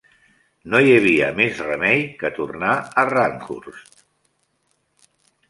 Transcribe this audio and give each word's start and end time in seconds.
No 0.73 0.79
hi 0.85 0.93
havia 0.93 1.27
més 1.39 1.61
remei 1.65 2.01
que 2.23 2.33
tornar 2.39 2.73
a 3.03 3.05
Randhurst. 3.11 4.03